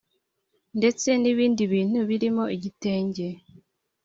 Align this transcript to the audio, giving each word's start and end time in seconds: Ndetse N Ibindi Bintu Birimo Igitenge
Ndetse 0.77 1.07
N 1.21 1.23
Ibindi 1.31 1.61
Bintu 1.73 1.99
Birimo 2.09 2.43
Igitenge 2.55 3.25